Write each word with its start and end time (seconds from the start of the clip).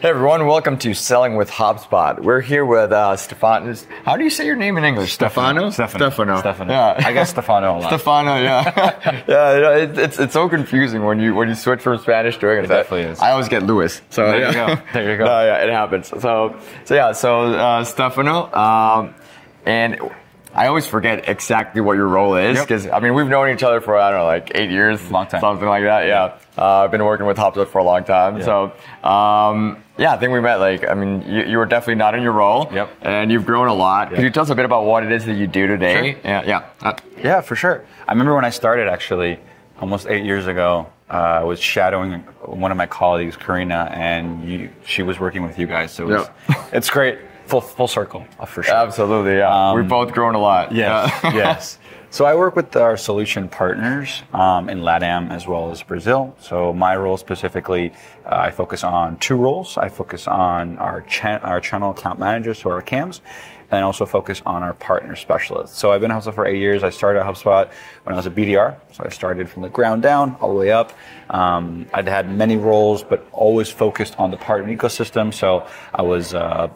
Hey 0.00 0.08
everyone, 0.08 0.46
welcome 0.46 0.78
to 0.78 0.94
Selling 0.94 1.36
with 1.36 1.50
HubSpot. 1.50 2.18
We're 2.20 2.40
here 2.40 2.64
with 2.64 2.90
uh, 2.90 3.16
Stefano. 3.16 3.74
How 4.02 4.16
do 4.16 4.24
you 4.24 4.30
say 4.30 4.46
your 4.46 4.56
name 4.56 4.78
in 4.78 4.84
English? 4.84 5.12
Stefano? 5.12 5.68
Stefano. 5.68 6.08
Stefano. 6.08 6.40
Stefano. 6.40 6.72
Yeah. 6.72 6.94
I 7.04 7.12
guess 7.12 7.28
Stefano 7.28 7.76
a 7.76 7.80
lot. 7.80 7.88
Stefano, 7.88 8.36
yeah. 8.36 9.22
yeah, 9.28 9.56
you 9.58 9.82
it, 9.82 9.98
it's, 9.98 10.18
it's 10.18 10.32
so 10.32 10.48
confusing 10.48 11.04
when 11.04 11.20
you 11.20 11.34
when 11.34 11.50
you 11.50 11.54
switch 11.54 11.82
from 11.82 11.98
Spanish 11.98 12.38
to 12.38 12.48
English. 12.50 12.64
It 12.64 12.68
definitely 12.68 13.10
is. 13.12 13.20
I 13.20 13.32
always 13.32 13.50
get 13.50 13.62
Louis. 13.64 14.00
So 14.08 14.24
There 14.24 14.38
you 14.38 14.44
yeah. 14.46 14.74
go. 14.74 14.82
There 14.94 15.10
you 15.10 15.18
go. 15.18 15.24
No, 15.30 15.44
yeah, 15.44 15.64
it 15.64 15.70
happens. 15.70 16.08
So 16.08 16.56
so 16.86 16.94
yeah, 16.94 17.12
so 17.12 17.52
uh, 17.52 17.84
Stefano, 17.84 18.50
um, 18.54 19.14
and 19.66 20.00
I 20.54 20.66
always 20.66 20.86
forget 20.86 21.28
exactly 21.28 21.80
what 21.80 21.94
your 21.96 22.08
role 22.08 22.34
is 22.36 22.56
Yep. 22.56 22.66
because 22.68 22.86
I 22.88 22.98
mean 23.00 23.14
we've 23.14 23.28
known 23.28 23.50
each 23.50 23.62
other 23.62 23.80
for 23.80 23.96
I 23.96 24.10
don't 24.10 24.20
know 24.20 24.26
like 24.26 24.52
eight 24.54 24.70
years, 24.70 24.98
Long 25.10 25.26
time. 25.26 25.40
something 25.40 25.68
like 25.68 25.84
that. 25.84 26.06
Yeah, 26.06 26.34
uh, 26.58 26.84
I've 26.84 26.90
been 26.90 27.04
working 27.04 27.26
with 27.26 27.36
HubSpot 27.36 27.68
for 27.68 27.78
a 27.78 27.84
long 27.84 28.04
time. 28.04 28.38
Yeah. 28.38 28.44
So 28.44 29.08
um, 29.08 29.82
yeah, 29.96 30.12
I 30.12 30.16
think 30.18 30.32
we 30.32 30.40
met. 30.40 30.56
Like 30.56 30.88
I 30.88 30.94
mean, 30.94 31.22
you, 31.22 31.44
you 31.44 31.58
were 31.58 31.66
definitely 31.66 31.96
not 31.96 32.14
in 32.14 32.22
your 32.22 32.32
role. 32.32 32.68
Yep. 32.72 32.90
And 33.02 33.30
you've 33.30 33.46
grown 33.46 33.68
a 33.68 33.74
lot. 33.74 34.10
Could 34.10 34.22
you 34.22 34.30
tell 34.30 34.42
us 34.42 34.50
a 34.50 34.54
bit 34.54 34.64
about 34.64 34.84
what 34.84 35.04
it 35.04 35.12
is 35.12 35.24
that 35.26 35.34
you 35.34 35.46
do 35.46 35.66
today? 35.66 36.12
Sure. 36.14 36.20
Yeah. 36.24 36.42
Yeah. 36.44 36.62
Uh, 36.82 36.92
Yeah, 37.22 37.40
for 37.42 37.54
sure. 37.56 37.84
I 38.08 38.12
remember 38.12 38.34
when 38.34 38.44
I 38.44 38.50
started 38.50 38.88
actually, 38.88 39.38
almost 39.80 40.06
eight 40.08 40.24
years 40.24 40.46
ago. 40.46 40.86
Uh, 41.08 41.40
I 41.40 41.42
was 41.42 41.58
shadowing 41.58 42.20
one 42.44 42.70
of 42.70 42.76
my 42.76 42.86
colleagues, 42.86 43.36
Karina, 43.36 43.90
and 43.92 44.48
you, 44.48 44.70
she 44.84 45.02
was 45.02 45.18
working 45.18 45.42
with 45.42 45.58
you 45.58 45.66
guys. 45.66 45.90
So 45.90 46.04
it 46.08 46.18
was, 46.18 46.28
it's 46.72 46.88
great, 46.88 47.18
full 47.46 47.60
full 47.60 47.88
circle 47.88 48.26
uh, 48.38 48.46
for 48.46 48.62
sure. 48.62 48.74
Absolutely. 48.74 49.36
Yeah. 49.38 49.70
Um, 49.70 49.76
We've 49.76 49.88
both 49.88 50.12
grown 50.12 50.34
a 50.34 50.38
lot. 50.40 50.72
Yes, 50.72 51.10
Yeah. 51.24 51.34
yes. 51.34 51.78
So 52.12 52.24
I 52.24 52.34
work 52.34 52.56
with 52.56 52.74
our 52.74 52.96
solution 52.96 53.48
partners 53.48 54.22
um, 54.32 54.68
in 54.68 54.80
LATAM 54.80 55.30
as 55.30 55.46
well 55.46 55.70
as 55.70 55.80
Brazil. 55.84 56.34
So 56.40 56.72
my 56.72 56.96
role 56.96 57.16
specifically, 57.16 57.92
uh, 58.26 58.30
I 58.34 58.50
focus 58.50 58.82
on 58.82 59.16
two 59.18 59.36
roles. 59.36 59.78
I 59.78 59.88
focus 59.90 60.26
on 60.26 60.76
our 60.78 61.02
cha- 61.02 61.38
our 61.38 61.60
channel 61.60 61.92
account 61.92 62.18
managers, 62.18 62.58
so 62.58 62.70
our 62.70 62.82
CAMs, 62.82 63.20
and 63.70 63.84
also 63.84 64.06
focus 64.06 64.42
on 64.44 64.64
our 64.64 64.72
partner 64.74 65.14
specialists. 65.14 65.78
So 65.78 65.92
I've 65.92 66.00
been 66.00 66.10
at 66.10 66.20
HubSpot 66.20 66.34
for 66.34 66.46
eight 66.46 66.58
years. 66.58 66.82
I 66.82 66.90
started 66.90 67.20
at 67.20 67.26
HubSpot 67.26 67.70
when 68.02 68.14
I 68.14 68.16
was 68.16 68.26
a 68.26 68.30
BDR. 68.30 68.74
So 68.90 69.04
I 69.06 69.08
started 69.10 69.48
from 69.48 69.62
the 69.62 69.68
ground 69.68 70.02
down 70.02 70.34
all 70.40 70.48
the 70.48 70.58
way 70.58 70.72
up. 70.72 70.92
Um, 71.28 71.86
I'd 71.94 72.08
had 72.08 72.28
many 72.28 72.56
roles, 72.56 73.04
but 73.04 73.24
always 73.30 73.68
focused 73.70 74.18
on 74.18 74.32
the 74.32 74.36
partner 74.36 74.76
ecosystem. 74.76 75.32
So 75.32 75.64
I 75.94 76.02
was 76.02 76.34
uh, 76.34 76.70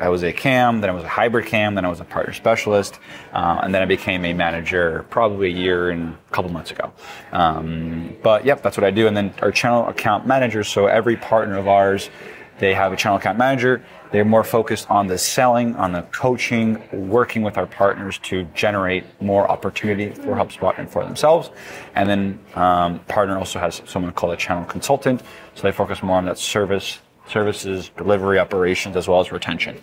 I 0.00 0.08
was 0.08 0.22
a 0.22 0.32
CAM, 0.32 0.80
then 0.80 0.90
I 0.90 0.92
was 0.92 1.04
a 1.04 1.08
hybrid 1.08 1.46
CAM, 1.46 1.74
then 1.74 1.84
I 1.84 1.88
was 1.88 2.00
a 2.00 2.04
partner 2.04 2.32
specialist, 2.32 2.98
uh, 3.32 3.60
and 3.62 3.74
then 3.74 3.82
I 3.82 3.86
became 3.86 4.24
a 4.24 4.32
manager 4.32 5.04
probably 5.10 5.48
a 5.48 5.56
year 5.56 5.90
and 5.90 6.14
a 6.14 6.32
couple 6.32 6.50
months 6.50 6.70
ago. 6.70 6.92
Um, 7.32 8.16
but 8.22 8.44
yep, 8.44 8.62
that's 8.62 8.76
what 8.76 8.84
I 8.84 8.90
do. 8.90 9.06
And 9.06 9.16
then 9.16 9.34
our 9.40 9.50
channel 9.50 9.86
account 9.88 10.26
managers, 10.26 10.68
so 10.68 10.86
every 10.86 11.16
partner 11.16 11.58
of 11.58 11.68
ours, 11.68 12.10
they 12.58 12.72
have 12.72 12.92
a 12.92 12.96
channel 12.96 13.18
account 13.18 13.38
manager. 13.38 13.84
They're 14.12 14.24
more 14.24 14.44
focused 14.44 14.90
on 14.90 15.08
the 15.08 15.18
selling, 15.18 15.76
on 15.76 15.92
the 15.92 16.02
coaching, 16.02 16.82
working 16.92 17.42
with 17.42 17.58
our 17.58 17.66
partners 17.66 18.18
to 18.24 18.44
generate 18.54 19.04
more 19.20 19.50
opportunity 19.50 20.10
for 20.10 20.36
HubSpot 20.36 20.78
and 20.78 20.88
for 20.88 21.04
themselves. 21.04 21.50
And 21.94 22.08
then 22.08 22.38
um, 22.54 23.00
partner 23.00 23.36
also 23.36 23.58
has 23.58 23.82
someone 23.84 24.12
called 24.12 24.32
a 24.32 24.36
channel 24.36 24.64
consultant, 24.64 25.22
so 25.54 25.62
they 25.62 25.72
focus 25.72 26.02
more 26.02 26.16
on 26.16 26.24
that 26.26 26.38
service 26.38 26.98
services, 27.28 27.90
delivery 27.96 28.38
operations, 28.38 28.96
as 28.96 29.08
well 29.08 29.20
as 29.20 29.32
retention. 29.32 29.76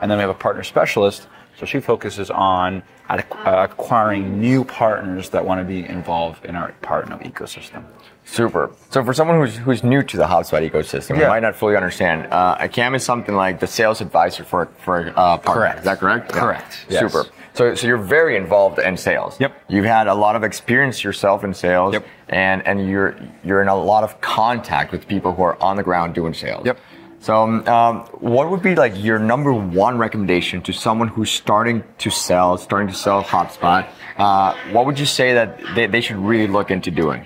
And 0.00 0.10
then 0.10 0.18
we 0.18 0.22
have 0.22 0.30
a 0.30 0.34
partner 0.34 0.62
specialist. 0.62 1.28
So 1.58 1.64
she 1.64 1.80
focuses 1.80 2.30
on 2.30 2.82
uh, 3.08 3.22
acquiring 3.46 4.38
new 4.38 4.62
partners 4.64 5.30
that 5.30 5.44
want 5.44 5.58
to 5.60 5.64
be 5.64 5.86
involved 5.88 6.44
in 6.44 6.54
our 6.54 6.72
partner 6.82 7.16
ecosystem. 7.18 7.82
Super. 8.24 8.70
So 8.90 9.02
for 9.04 9.14
someone 9.14 9.38
who's 9.38 9.56
who's 9.56 9.82
new 9.84 10.02
to 10.02 10.16
the 10.16 10.24
HubSpot 10.24 10.68
ecosystem, 10.68 11.18
Yeah. 11.18 11.28
might 11.28 11.40
not 11.40 11.54
fully 11.54 11.76
understand, 11.76 12.30
uh, 12.32 12.56
a 12.58 12.68
CAM 12.68 12.94
is 12.94 13.04
something 13.04 13.34
like 13.36 13.60
the 13.60 13.66
sales 13.68 14.00
advisor 14.00 14.44
for 14.44 14.66
for 14.80 15.06
a 15.06 15.10
uh, 15.12 15.36
partner. 15.38 15.52
Correct. 15.54 15.78
Is 15.78 15.84
that 15.84 15.98
correct? 16.00 16.32
Yeah. 16.34 16.40
Correct. 16.40 16.86
Yes. 16.90 17.12
Super. 17.12 17.28
So 17.56 17.74
so 17.74 17.86
you're 17.86 17.96
very 17.96 18.36
involved 18.36 18.78
in 18.78 18.96
sales. 18.98 19.40
Yep. 19.40 19.64
You've 19.68 19.86
had 19.86 20.08
a 20.08 20.14
lot 20.14 20.36
of 20.36 20.44
experience 20.44 21.02
yourself 21.02 21.42
in 21.42 21.54
sales. 21.54 21.94
Yep. 21.94 22.06
And 22.28 22.66
and 22.66 22.88
you're 22.88 23.16
you're 23.42 23.62
in 23.62 23.68
a 23.68 23.76
lot 23.76 24.04
of 24.04 24.20
contact 24.20 24.92
with 24.92 25.08
people 25.08 25.34
who 25.34 25.42
are 25.42 25.60
on 25.62 25.76
the 25.76 25.82
ground 25.82 26.14
doing 26.14 26.34
sales. 26.34 26.66
Yep. 26.66 26.78
So, 27.18 27.42
um, 27.66 28.00
what 28.20 28.50
would 28.50 28.62
be 28.62 28.76
like 28.76 28.92
your 28.94 29.18
number 29.18 29.52
one 29.52 29.98
recommendation 29.98 30.62
to 30.62 30.72
someone 30.72 31.08
who's 31.08 31.30
starting 31.30 31.82
to 31.98 32.10
sell, 32.10 32.58
starting 32.58 32.88
to 32.88 32.94
sell 32.94 33.24
HubSpot? 33.24 33.88
Uh, 34.16 34.54
what 34.70 34.86
would 34.86 34.98
you 34.98 35.06
say 35.06 35.32
that 35.34 35.58
they, 35.74 35.86
they 35.86 36.00
should 36.00 36.18
really 36.18 36.46
look 36.46 36.70
into 36.70 36.90
doing? 36.90 37.24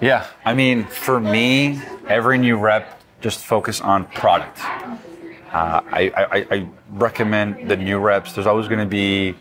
Yeah, 0.00 0.26
I 0.44 0.54
mean, 0.54 0.84
for 0.84 1.20
me, 1.20 1.82
every 2.08 2.38
new 2.38 2.56
rep 2.56 3.02
just 3.20 3.44
focus 3.44 3.80
on 3.80 4.06
product. 4.06 4.58
Uh, 5.52 5.80
I, 5.90 6.12
I, 6.16 6.46
I 6.56 6.68
recommend 6.90 7.68
the 7.68 7.76
new 7.76 7.98
reps. 7.98 8.32
There's 8.32 8.46
always 8.46 8.68
going 8.68 8.80
to 8.80 8.86
be 8.86 9.34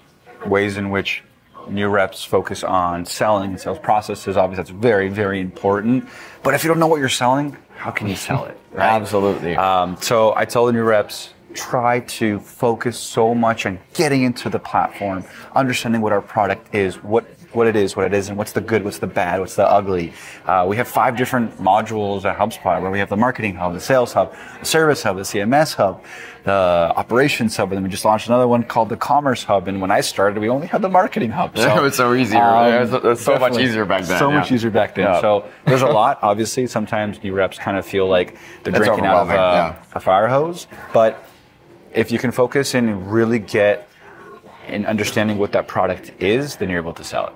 ways 0.47 0.77
in 0.77 0.89
which 0.89 1.23
new 1.69 1.89
reps 1.89 2.23
focus 2.23 2.63
on 2.63 3.05
selling 3.05 3.51
and 3.51 3.59
sales 3.59 3.79
processes. 3.79 4.37
Obviously, 4.37 4.63
that's 4.63 4.81
very, 4.81 5.09
very 5.09 5.39
important. 5.39 6.07
But 6.43 6.53
if 6.53 6.63
you 6.63 6.67
don't 6.67 6.79
know 6.79 6.87
what 6.87 6.99
you're 6.99 7.09
selling, 7.09 7.57
how 7.75 7.91
can 7.91 8.07
you 8.07 8.15
sell 8.15 8.45
it? 8.45 8.57
right? 8.71 8.85
Absolutely. 8.85 9.55
Um, 9.55 9.97
so 10.01 10.33
I 10.35 10.45
tell 10.45 10.65
the 10.65 10.73
new 10.73 10.83
reps, 10.83 11.33
try 11.53 12.01
to 12.01 12.39
focus 12.39 12.99
so 12.99 13.33
much 13.33 13.65
on 13.65 13.79
getting 13.93 14.23
into 14.23 14.49
the 14.49 14.59
platform, 14.59 15.23
understanding 15.53 16.01
what 16.01 16.11
our 16.11 16.21
product 16.21 16.75
is, 16.75 17.01
what 17.01 17.25
what 17.55 17.67
it 17.67 17.75
is, 17.75 17.95
what 17.95 18.05
it 18.05 18.13
isn't, 18.13 18.35
what's 18.35 18.51
the 18.51 18.61
good, 18.61 18.83
what's 18.83 18.99
the 18.99 19.07
bad, 19.07 19.39
what's 19.39 19.55
the 19.55 19.67
ugly. 19.67 20.13
Uh, 20.45 20.65
we 20.67 20.77
have 20.77 20.87
five 20.87 21.17
different 21.17 21.57
modules 21.57 22.25
at 22.25 22.37
HubSpot 22.37 22.81
where 22.81 22.91
we 22.91 22.99
have 22.99 23.09
the 23.09 23.17
marketing 23.17 23.55
hub, 23.55 23.73
the 23.73 23.79
sales 23.79 24.13
hub, 24.13 24.35
the 24.59 24.65
service 24.65 25.01
hub, 25.03 25.15
the 25.17 25.23
CMS 25.23 25.75
hub, 25.75 26.03
the 26.43 26.51
operations 26.51 27.55
hub, 27.57 27.71
and 27.71 27.77
then 27.77 27.83
we 27.83 27.89
just 27.89 28.05
launched 28.05 28.27
another 28.27 28.47
one 28.47 28.63
called 28.63 28.89
the 28.89 28.97
commerce 28.97 29.43
hub. 29.43 29.67
And 29.67 29.81
when 29.81 29.89
I 29.91 30.01
started, 30.01 30.39
we 30.39 30.49
only 30.49 30.67
had 30.67 30.81
the 30.81 30.89
marketing 30.89 31.31
hub. 31.31 31.55
It 31.75 31.81
was 31.81 31.95
so 31.95 32.13
easy, 32.13 32.35
right? 32.37 32.75
It 32.75 32.79
was- 32.81 32.93
it 32.93 33.03
was 33.03 33.21
so 33.21 33.39
much 33.39 33.57
easier 33.57 33.85
back 33.85 34.03
then, 34.03 34.19
So 34.19 34.29
yeah. 34.29 34.39
much 34.39 34.51
easier 34.51 34.69
back 34.71 34.95
then. 34.95 35.05
Yeah. 35.05 35.21
So 35.21 35.45
there's 35.65 35.81
a 35.81 35.87
lot. 35.87 36.19
Obviously, 36.21 36.67
sometimes 36.67 37.21
new 37.23 37.33
reps 37.33 37.57
kind 37.57 37.77
of 37.77 37.85
feel 37.85 38.07
like 38.07 38.37
they're 38.63 38.73
drinking 38.73 39.05
out 39.05 39.23
of 39.23 39.29
uh, 39.29 39.33
yeah. 39.33 39.75
a 39.93 39.99
fire 39.99 40.27
hose. 40.27 40.67
But 40.93 41.23
if 41.93 42.11
you 42.11 42.19
can 42.19 42.31
focus 42.31 42.75
and 42.75 43.11
really 43.11 43.39
get 43.39 43.87
in 44.67 44.85
understanding 44.85 45.37
what 45.37 45.51
that 45.53 45.67
product 45.67 46.11
is, 46.19 46.55
then 46.57 46.69
you're 46.69 46.79
able 46.81 46.93
to 46.93 47.03
sell 47.03 47.27
it. 47.27 47.33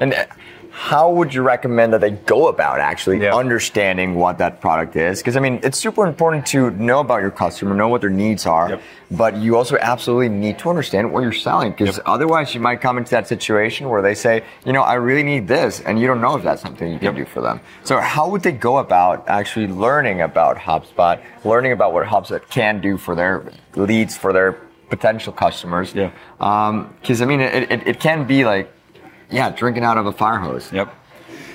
And 0.00 0.14
uh, 0.14 0.24
how 0.70 1.10
would 1.10 1.34
you 1.34 1.42
recommend 1.42 1.92
that 1.92 2.00
they 2.00 2.12
go 2.12 2.48
about 2.48 2.80
actually 2.80 3.20
Yeah. 3.20 3.34
understanding 3.34 4.14
what 4.14 4.38
that 4.38 4.62
product 4.62 4.96
is? 4.96 5.18
Because 5.20 5.36
I 5.36 5.40
mean, 5.40 5.60
it's 5.62 5.76
super 5.78 6.06
important 6.06 6.46
to 6.46 6.70
know 6.70 7.00
about 7.00 7.20
your 7.20 7.30
customer, 7.30 7.74
know 7.74 7.88
what 7.88 8.00
their 8.00 8.08
needs 8.10 8.46
are, 8.46 8.70
Yep. 8.70 8.80
but 9.10 9.36
you 9.36 9.56
also 9.58 9.76
absolutely 9.78 10.30
need 10.30 10.58
to 10.60 10.70
understand 10.70 11.12
what 11.12 11.22
you're 11.24 11.32
selling. 11.48 11.72
Because 11.72 12.00
otherwise, 12.06 12.54
you 12.54 12.60
might 12.60 12.80
come 12.80 12.96
into 12.96 13.10
that 13.10 13.28
situation 13.28 13.90
where 13.90 14.00
they 14.00 14.14
say, 14.14 14.44
you 14.64 14.72
know, 14.72 14.80
I 14.82 14.94
really 14.94 15.22
need 15.22 15.46
this, 15.46 15.80
and 15.80 16.00
you 16.00 16.06
don't 16.06 16.22
know 16.22 16.36
if 16.36 16.42
that's 16.42 16.62
something 16.62 16.90
you 16.90 16.98
can 16.98 17.14
Yep. 17.16 17.16
do 17.16 17.24
for 17.26 17.42
them. 17.42 17.60
So 17.84 17.98
how 18.00 18.28
would 18.30 18.42
they 18.42 18.52
go 18.52 18.78
about 18.78 19.24
actually 19.28 19.66
learning 19.68 20.22
about 20.22 20.56
HubSpot, 20.56 21.18
learning 21.44 21.72
about 21.72 21.92
what 21.92 22.06
HubSpot 22.06 22.40
can 22.48 22.80
do 22.80 22.96
for 22.96 23.14
their 23.14 23.42
leads, 23.76 24.16
for 24.16 24.32
their 24.32 24.52
potential 24.88 25.34
customers? 25.34 25.94
Yeah. 25.94 26.10
Because 27.02 27.20
I 27.20 27.26
mean, 27.26 27.40
it, 27.40 27.70
it, 27.70 27.86
it 27.86 28.00
can 28.00 28.24
be 28.24 28.46
like, 28.46 28.72
yeah, 29.32 29.50
drinking 29.50 29.84
out 29.84 29.98
of 29.98 30.06
a 30.06 30.12
fire 30.12 30.38
hose. 30.38 30.72
Yep. 30.72 30.94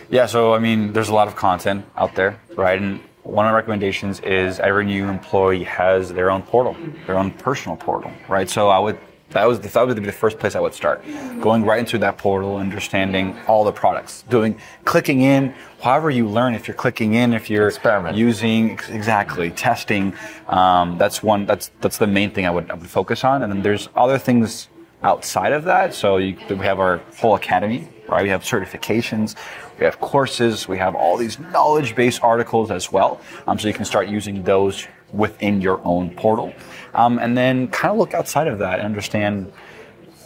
Yeah, 0.10 0.26
so 0.26 0.54
I 0.54 0.60
mean, 0.60 0.94
there's 0.94 1.10
a 1.10 1.14
lot 1.14 1.28
of 1.28 1.36
content 1.36 1.86
out 1.96 2.16
there, 2.16 2.40
right? 2.56 2.82
And 2.82 3.02
one 3.24 3.46
of 3.46 3.52
the 3.52 3.56
recommendations 3.56 4.20
is 4.22 4.60
every 4.60 4.86
new 4.86 5.08
employee 5.10 5.64
has 5.64 6.14
their 6.14 6.32
own 6.32 6.42
portal, 6.42 6.76
their 7.06 7.18
own 7.18 7.32
personal 7.32 7.76
portal, 7.78 8.12
right? 8.30 8.50
So 8.50 8.70
I 8.70 8.80
would 8.80 8.98
that 9.32 9.46
was 9.46 9.60
that 9.60 9.86
would 9.86 9.96
be 9.98 10.06
the 10.06 10.12
first 10.14 10.40
place 10.40 10.56
I 10.56 10.62
would 10.62 10.74
start, 10.74 11.04
going 11.42 11.66
right 11.66 11.80
into 11.80 11.98
that 11.98 12.18
portal, 12.18 12.56
understanding 12.56 13.38
all 13.48 13.66
the 13.66 13.74
products, 13.74 14.24
doing 14.30 14.58
clicking 14.86 15.22
in. 15.22 15.54
However 15.82 16.09
you 16.09 16.30
learn, 16.30 16.54
if 16.54 16.68
you're 16.68 16.76
clicking 16.76 17.14
in, 17.16 17.34
if 17.34 17.50
you're 17.50 17.68
Experiment. 17.68 18.16
using 18.16 18.72
exactly 18.90 19.52
testing, 19.52 20.14
um, 20.48 20.98
that's 20.98 21.22
one 21.22 21.46
that's 21.46 21.72
that's 21.82 21.97
the 21.97 22.08
main 22.08 22.32
thing 22.32 22.46
I 22.46 22.52
would 22.52 22.72
I 22.72 22.76
would 22.76 22.90
focus 22.90 23.26
on. 23.26 23.44
And 23.44 23.52
then 23.52 23.62
there's 23.62 23.90
other 23.97 24.18
things 24.18 24.70
outside 25.08 25.54
of 25.54 25.64
that. 25.64 25.94
So 25.94 26.18
you, 26.18 26.38
we 26.50 26.66
have 26.72 26.80
our 26.80 26.98
whole 27.20 27.36
academy, 27.36 27.88
right? 28.09 28.24
We 28.24 28.30
have 28.30 28.44
certifications, 28.44 29.36
we 29.80 29.86
have 29.86 30.00
courses, 30.02 30.68
we 30.68 30.78
have 30.80 30.96
all 30.96 31.16
these 31.16 31.40
knowledge-based 31.40 32.22
articles 32.22 32.72
as 32.72 32.92
well. 32.92 33.22
Um, 33.48 33.58
so 33.58 33.70
you 33.70 33.74
can 33.74 33.86
start 33.86 34.09
using 34.09 34.44
those 34.44 34.86
within 35.14 35.62
your 35.62 35.80
own 35.86 36.09
portal, 36.09 36.54
um, 36.94 37.18
and 37.20 37.38
then 37.38 37.70
kind 37.70 37.92
of 37.94 37.98
look 37.98 38.14
outside 38.14 38.48
of 38.48 38.59
that 38.59 38.80
and 38.80 38.86
understand 38.86 39.54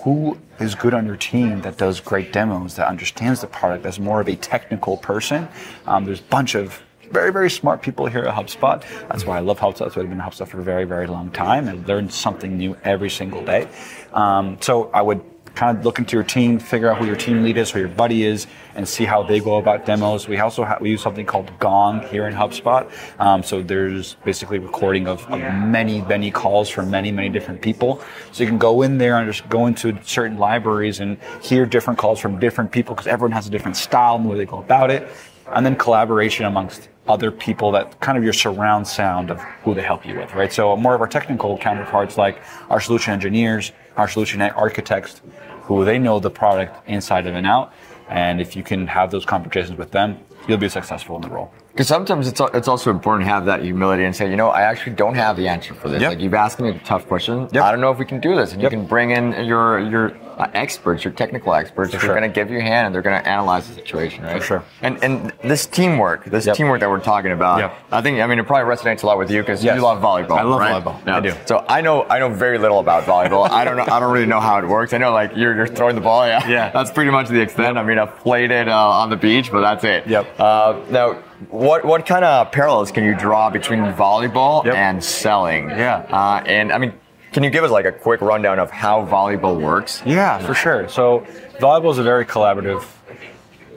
who 0.04 0.36
is 0.60 0.74
good 0.74 0.95
on 0.95 1.06
your 1.06 1.18
team 1.18 1.62
that 1.62 1.78
does 1.78 2.00
great 2.00 2.33
demos, 2.33 2.75
that 2.78 2.88
understands 2.88 3.42
the 3.42 3.48
product, 3.48 3.83
that's 3.83 4.00
more 4.00 4.19
of 4.19 4.28
a 4.28 4.36
technical 4.36 4.98
person. 4.98 5.48
Um, 5.86 6.06
there's 6.06 6.22
a 6.22 6.24
bunch 6.38 6.56
of 6.56 6.81
very, 7.11 7.31
very 7.31 7.49
smart 7.49 7.81
people 7.81 8.05
here 8.07 8.23
at 8.23 8.33
HubSpot. 8.33 8.83
That's 9.09 9.25
why 9.25 9.37
I 9.37 9.41
love 9.41 9.59
HubSpot. 9.59 9.79
That's 9.79 9.95
why 9.95 10.03
I've 10.03 10.09
been 10.09 10.21
at 10.21 10.31
HubSpot 10.31 10.47
for 10.47 10.59
a 10.59 10.63
very, 10.63 10.85
very 10.85 11.07
long 11.07 11.31
time 11.31 11.67
and 11.67 11.87
learn 11.87 12.09
something 12.09 12.57
new 12.57 12.77
every 12.83 13.09
single 13.09 13.43
day. 13.43 13.67
Um, 14.13 14.57
so 14.61 14.89
I 14.93 15.01
would 15.01 15.21
kind 15.55 15.77
of 15.77 15.83
look 15.83 15.99
into 15.99 16.15
your 16.15 16.23
team, 16.23 16.59
figure 16.59 16.89
out 16.89 16.97
who 16.97 17.05
your 17.05 17.15
team 17.15 17.43
lead 17.43 17.57
is, 17.57 17.71
who 17.71 17.79
your 17.79 17.89
buddy 17.89 18.23
is, 18.23 18.47
and 18.75 18.87
see 18.87 19.05
how 19.05 19.23
they 19.23 19.39
go 19.39 19.57
about 19.57 19.85
demos. 19.85 20.27
We 20.27 20.37
also 20.39 20.67
we 20.79 20.91
use 20.91 21.01
something 21.01 21.25
called 21.25 21.51
Gong 21.59 22.07
here 22.07 22.27
in 22.27 22.33
HubSpot. 22.33 22.89
Um, 23.19 23.43
so 23.43 23.61
there's 23.61 24.15
basically 24.23 24.59
recording 24.59 25.07
of, 25.07 25.25
of 25.29 25.39
many 25.39 26.01
many 26.01 26.31
calls 26.31 26.69
from 26.69 26.89
many 26.89 27.11
many 27.11 27.29
different 27.29 27.61
people. 27.61 28.01
So 28.31 28.43
you 28.43 28.49
can 28.49 28.57
go 28.57 28.81
in 28.81 28.97
there 28.97 29.17
and 29.17 29.31
just 29.31 29.47
go 29.49 29.67
into 29.67 29.97
certain 30.03 30.37
libraries 30.37 30.99
and 30.99 31.17
hear 31.41 31.65
different 31.65 31.99
calls 31.99 32.19
from 32.19 32.39
different 32.39 32.71
people 32.71 32.95
because 32.95 33.07
everyone 33.07 33.33
has 33.33 33.47
a 33.47 33.51
different 33.51 33.77
style 33.77 34.15
and 34.15 34.25
the 34.25 34.29
way 34.29 34.37
they 34.37 34.45
go 34.45 34.59
about 34.59 34.89
it. 34.89 35.09
And 35.47 35.65
then 35.65 35.75
collaboration 35.75 36.45
amongst 36.45 36.87
other 37.07 37.31
people 37.31 37.71
that 37.71 38.00
kind 38.00 38.18
of 38.18 38.24
your 38.24 38.33
surround 38.33 38.88
sound 38.88 39.31
of 39.31 39.39
who 39.63 39.74
they 39.74 39.81
help 39.81 40.06
you 40.06 40.15
with, 40.18 40.33
right? 40.36 40.53
So 40.53 40.75
more 40.77 40.94
of 40.95 41.01
our 41.01 41.07
technical 41.07 41.57
counterparts 41.57 42.18
like 42.18 42.42
our 42.69 42.80
solution 42.80 43.13
engineers, 43.13 43.71
our 43.98 44.07
solution 44.07 44.42
architects, 44.42 45.21
who 45.63 45.83
they 45.83 45.98
know 45.98 46.19
the 46.19 46.30
product 46.30 46.88
inside 46.88 47.27
of 47.27 47.36
and 47.36 47.48
out. 47.48 47.74
And 48.09 48.42
if 48.42 48.56
you 48.56 48.63
can 48.63 48.88
have 48.88 49.09
those 49.09 49.25
conversations 49.25 49.77
with 49.77 49.92
them, 49.92 50.19
you'll 50.48 50.57
be 50.57 50.69
successful 50.69 51.15
in 51.15 51.21
the 51.21 51.30
role. 51.30 51.51
Because 51.71 51.88
sometimes 51.88 52.27
it's 52.27 52.42
it's 52.53 52.68
also 52.68 52.92
important 52.92 53.25
to 53.25 53.33
have 53.33 53.45
that 53.45 53.63
humility 53.63 54.04
and 54.04 54.13
say, 54.13 54.30
you 54.30 54.36
know, 54.36 54.50
I 54.50 54.63
actually 54.63 54.95
don't 54.95 55.15
have 55.15 55.38
the 55.38 55.47
answer 55.47 55.74
for 55.74 55.88
this. 55.88 56.01
Yep. 56.01 56.09
Like 56.09 56.19
you've 56.19 56.33
asked 56.33 56.59
me 56.59 56.69
a 56.69 56.80
tough 56.80 57.07
question. 57.07 57.47
Yep. 57.54 57.63
I 57.63 57.71
don't 57.71 57.80
know 57.80 57.92
if 57.92 57.97
we 57.97 58.06
can 58.06 58.19
do 58.19 58.36
this, 58.36 58.51
and 58.51 58.62
Yep. 58.62 58.71
you 58.71 58.77
can 58.80 58.88
bring 58.88 59.12
in 59.12 59.45
your 59.45 59.80
your 59.80 60.09
uh, 60.41 60.47
experts, 60.53 61.03
your 61.03 61.13
technical 61.13 61.53
experts, 61.53 61.91
sure. 61.91 61.99
are 62.11 62.15
going 62.19 62.21
to 62.29 62.33
give 62.33 62.49
you 62.49 62.57
a 62.59 62.61
hand 62.61 62.88
and 62.88 62.95
they're 62.95 63.01
going 63.01 63.21
to 63.21 63.27
analyze 63.29 63.67
the 63.67 63.73
situation, 63.75 64.23
right? 64.23 64.41
For 64.41 64.45
sure. 64.45 64.63
And 64.81 65.03
and 65.03 65.31
this 65.43 65.65
teamwork, 65.65 66.25
this 66.25 66.45
Yep. 66.45 66.55
teamwork 66.55 66.79
that 66.81 66.89
we're 66.89 66.99
talking 66.99 67.31
about, 67.31 67.59
Yep. 67.59 67.73
I 67.91 68.01
think 68.01 68.19
I 68.19 68.25
mean 68.27 68.39
it 68.39 68.47
probably 68.47 68.73
resonates 68.73 69.03
a 69.03 69.05
lot 69.05 69.17
with 69.17 69.29
you 69.31 69.41
because 69.41 69.63
Yes. 69.63 69.75
you 69.75 69.81
love 69.83 70.01
volleyball. 70.01 70.38
I 70.38 70.43
love 70.43 70.59
right? 70.59 70.83
volleyball. 70.83 71.05
Yeah. 71.07 71.17
I 71.17 71.19
do. 71.19 71.33
So 71.45 71.65
I 71.67 71.81
know 71.81 72.05
I 72.09 72.19
know 72.19 72.29
very 72.29 72.57
little 72.57 72.79
about 72.79 73.03
volleyball. 73.03 73.49
I 73.49 73.63
don't 73.63 73.77
know. 73.77 73.85
I 73.91 73.99
don't 73.99 74.11
really 74.11 74.25
know 74.25 74.39
how 74.39 74.57
it 74.59 74.67
works. 74.67 74.93
I 74.93 74.97
know 74.97 75.11
like 75.13 75.35
you're 75.35 75.55
you're 75.55 75.67
throwing 75.67 75.95
the 75.95 76.01
ball. 76.01 76.27
Yeah. 76.27 76.47
Yeah. 76.47 76.69
That's 76.71 76.91
pretty 76.91 77.11
much 77.11 77.27
the 77.29 77.39
extent. 77.41 77.77
I 77.77 77.83
mean, 77.83 77.99
I've 77.99 78.17
played 78.17 78.51
it 78.51 78.67
uh, 78.67 78.89
on 78.89 79.09
the 79.09 79.17
beach, 79.17 79.51
but 79.51 79.61
that's 79.61 79.83
it. 79.83 80.07
Yep. 80.07 80.39
Uh, 80.39 80.79
now, 80.89 81.13
what 81.49 81.85
what 81.85 82.05
kind 82.05 82.23
of 82.25 82.51
parallels 82.51 82.91
can 82.91 83.03
you 83.03 83.15
draw 83.15 83.49
between 83.49 83.79
volleyball 83.94 84.63
Yep. 84.65 84.75
and 84.75 85.03
selling? 85.03 85.69
Yeah. 85.69 86.05
Uh, 86.09 86.44
and 86.45 86.71
I 86.71 86.77
mean, 86.77 86.94
can 87.31 87.44
you 87.44 87.50
give 87.50 87.63
us 87.63 87.72
like 87.72 87.86
a 87.86 87.92
quick 87.92 88.22
rundown 88.22 88.60
of 88.60 88.72
how 88.72 89.06
volleyball 89.06 89.60
works? 89.60 90.01
Yeah, 90.06 90.38
for 90.39 90.54
sure. 90.54 90.89
So 90.89 91.25
volleyball 91.60 91.92
is 91.92 91.98
a 91.98 92.04
very 92.04 92.25
collaborative 92.25 92.86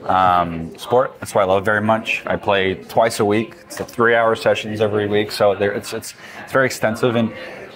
um, 0.03 0.77
sport. 0.77 1.19
That's 1.19 1.33
why 1.33 1.41
I 1.41 1.45
love 1.45 1.63
it 1.63 1.65
very 1.65 1.81
much. 1.81 2.23
I 2.25 2.35
play 2.35 2.75
twice 2.75 3.19
a 3.19 3.25
week. 3.25 3.55
It's 3.63 3.79
a 3.79 3.85
three-hour 3.85 4.35
sessions 4.35 4.81
every 4.81 5.07
week, 5.07 5.31
so 5.31 5.55
there, 5.55 5.71
it's 5.71 5.93
it's 5.93 6.13
it's 6.43 6.51
very 6.51 6.65
extensive. 6.65 7.15
And 7.15 7.31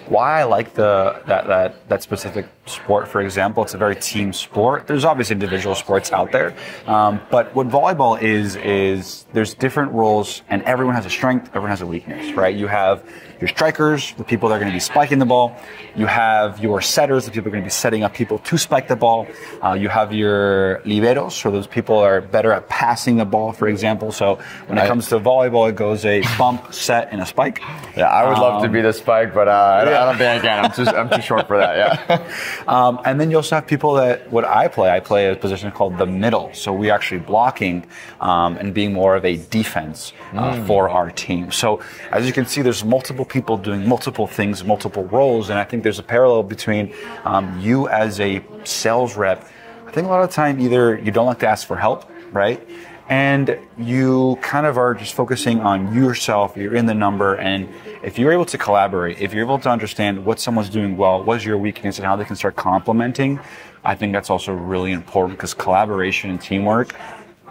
why 0.08 0.42
I 0.42 0.44
like 0.44 0.74
the 0.74 1.22
that 1.28 1.48
that 1.48 1.90
that 1.90 2.04
specific 2.04 2.48
sport, 2.70 3.08
for 3.08 3.20
example, 3.22 3.64
it's 3.64 3.74
a 3.74 3.78
very 3.78 3.96
team 3.96 4.32
sport. 4.32 4.88
There's 4.88 5.04
obviously 5.04 5.34
individual 5.34 5.76
sports 5.76 6.12
out 6.14 6.32
there, 6.32 6.56
um, 6.88 7.20
but 7.30 7.54
what 7.56 7.68
volleyball 7.68 8.22
is 8.22 8.56
is 8.56 9.26
there's 9.34 9.54
different 9.54 9.92
roles, 9.92 10.42
and 10.50 10.64
everyone 10.64 10.96
has 10.96 11.06
a 11.06 11.10
strength, 11.10 11.48
everyone 11.50 11.70
has 11.72 11.82
a 11.82 11.86
weakness, 11.88 12.32
right? 12.34 12.56
You 12.56 12.68
have 12.68 13.04
your 13.42 13.48
strikers, 13.48 14.14
the 14.18 14.24
people 14.26 14.50
that 14.50 14.56
are 14.56 14.60
going 14.60 14.70
to 14.72 14.76
be 14.76 14.82
spiking 14.82 15.18
the 15.20 15.26
ball. 15.26 15.56
You 15.96 16.08
have 16.08 16.60
your 16.62 16.82
setters, 16.82 17.26
the 17.26 17.32
people 17.32 17.48
are 17.48 17.52
going 17.52 17.64
to 17.64 17.68
be 17.68 17.72
setting 17.72 18.04
up 18.04 18.14
people 18.14 18.40
to 18.40 18.58
spike 18.58 18.90
the 18.90 18.98
ball. 18.98 19.28
Uh, 19.64 19.74
you 19.74 19.88
have 19.88 20.12
your 20.14 20.80
liberos, 20.86 21.32
so 21.32 21.50
those 21.50 21.66
people 21.68 21.98
are 22.00 22.20
better 22.20 22.52
at 22.52 22.68
passing 22.68 23.16
the 23.16 23.24
ball, 23.26 23.54
for 23.54 23.70
example. 23.70 24.12
So 24.12 24.40
when 24.68 24.78
it 24.78 24.88
comes 24.88 25.08
to 25.10 25.20
volleyball, 25.20 25.70
it 25.70 25.76
goes 25.78 26.04
a 26.06 26.22
bump, 26.38 26.74
set, 26.74 27.10
and 27.12 27.22
a 27.22 27.26
spike. 27.26 27.62
Yeah, 27.96 28.08
I 28.10 28.28
would 28.28 28.38
love 28.38 28.62
to 28.62 28.68
Um, 28.68 28.74
be 28.74 28.82
the 28.82 28.92
spike, 28.92 29.34
but 29.34 29.48
uh, 29.48 29.52
I, 29.82 29.86
don't, 29.86 29.94
I 29.94 30.06
don't 30.06 30.18
think 30.18 30.44
I 30.44 30.46
can. 30.46 30.66
I'm 30.66 30.72
too 30.74 30.86
I'm 30.86 31.10
too 31.10 31.22
short 31.22 31.48
for 31.48 31.58
that. 31.58 31.78
Yeah. 32.10 32.34
Um, 32.68 33.00
and 33.06 33.20
then 33.20 33.32
you 33.32 33.38
also 33.38 33.56
have 33.56 33.68
people 33.68 33.94
that 33.94 34.32
what 34.32 34.46
I 34.46 34.68
play. 34.68 34.90
I 34.90 35.00
play 35.00 35.32
a 35.32 35.36
position 35.36 35.72
called 35.72 35.98
the 35.98 36.06
middle. 36.06 36.52
So 36.54 36.74
we're 36.74 36.94
actually 36.94 37.22
blocking 37.22 37.86
um, 38.20 38.58
and 38.58 38.74
being 38.74 38.94
more 38.94 39.16
of 39.16 39.26
a 39.26 39.38
defense 39.38 40.14
uh, 40.34 40.64
for 40.66 40.90
our 40.90 41.12
team. 41.12 41.52
So 41.52 41.82
as 42.12 42.26
you 42.28 42.34
can 42.34 42.46
see, 42.46 42.62
there's 42.62 42.84
multiple 42.84 43.26
people 43.26 43.58
doing 43.58 43.88
multiple 43.88 44.28
things, 44.28 44.64
multiple 44.64 45.06
roles, 45.06 45.50
and 45.50 45.60
I 45.60 45.64
think 45.64 45.84
there's 45.84 46.00
a 46.00 46.04
parallel 46.04 46.44
between 46.44 46.94
um, 47.26 47.60
you 47.60 47.88
as 47.90 48.20
a 48.20 48.44
sales 48.64 49.16
rep. 49.16 49.48
I 49.88 49.92
think 49.92 50.06
a 50.06 50.10
lot 50.10 50.22
of 50.22 50.30
the 50.30 50.36
time 50.36 50.60
either 50.60 50.98
you 50.98 51.12
don't 51.12 51.26
like 51.26 51.40
to 51.40 51.48
ask 51.48 51.66
for 51.68 51.76
help, 51.76 52.10
right? 52.32 52.62
And 53.10 53.58
you 53.78 54.38
kind 54.44 54.68
of 54.68 54.78
are 54.78 54.94
just 54.94 55.16
focusing 55.16 55.62
on 55.62 55.96
yourself, 55.96 56.56
you're 56.56 56.76
in 56.76 56.86
the 56.86 56.94
number, 56.94 57.36
and 57.36 57.68
if 58.04 58.20
you're 58.20 58.32
able 58.32 58.46
to 58.46 58.58
collaborate, 58.58 59.20
if 59.20 59.34
you're 59.34 59.44
able 59.44 59.58
to 59.60 59.70
understand 59.70 60.24
what 60.26 60.40
someone's 60.40 60.70
doing 60.70 60.96
well, 60.96 61.24
what's 61.24 61.44
your 61.44 61.58
weakness, 61.58 61.98
and 61.98 62.06
how 62.06 62.16
they 62.16 62.24
can 62.24 62.36
start 62.36 62.56
complementing, 62.56 63.40
I 63.84 63.96
think 63.96 64.14
that's 64.14 64.30
also 64.30 64.54
really 64.54 64.92
important 64.92 65.40
because 65.40 65.56
collaboration 65.56 66.30
and 66.30 66.40
teamwork 66.40 66.94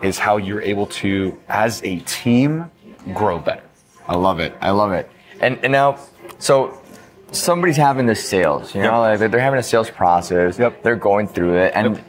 is 0.01 0.17
how 0.17 0.37
you're 0.37 0.63
able 0.63 0.87
to, 0.87 1.37
as 1.49 1.83
a 1.83 1.99
team, 2.01 2.71
grow 3.13 3.41
better. 3.41 3.63
I 4.07 4.15
love 4.15 4.39
it. 4.39 4.55
I 4.61 4.71
love 4.71 4.93
it. 4.93 5.11
And 5.41 5.59
and 5.65 5.73
now, 5.73 5.99
so 6.39 6.81
somebody's 7.33 7.77
having 7.77 8.07
this 8.07 8.25
sales. 8.27 8.75
You 8.77 8.83
know, 8.83 8.91
Yep. 8.93 8.99
like 9.11 9.19
they're- 9.19 9.29
they're 9.29 9.41
having 9.41 9.59
a 9.59 9.63
sales 9.65 9.91
process. 9.91 10.57
Yep. 10.59 10.83
They're 10.85 10.97
going 10.97 11.27
through 11.27 11.57
it, 11.57 11.73
and 11.75 11.97
Yep. 11.97 12.05